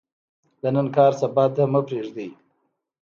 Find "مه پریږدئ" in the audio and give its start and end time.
1.71-2.29